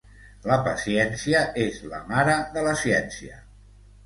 [0.51, 3.39] La paciència és la mare de la ciència.